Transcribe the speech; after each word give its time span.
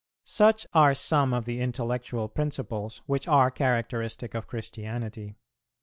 _Such 0.27 0.65
are 0.73 0.95
some 0.95 1.31
of 1.31 1.45
the 1.45 1.61
intellectual 1.61 2.27
principles 2.27 3.03
which 3.05 3.27
are 3.27 3.51
characteristic 3.51 4.33
of 4.33 4.47
Christianity. 4.47 5.35